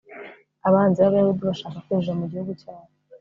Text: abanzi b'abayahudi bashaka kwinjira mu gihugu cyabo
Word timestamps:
abanzi 0.67 0.97
b'abayahudi 0.99 1.41
bashaka 1.49 1.81
kwinjira 1.85 2.17
mu 2.19 2.25
gihugu 2.31 2.51
cyabo 2.61 2.89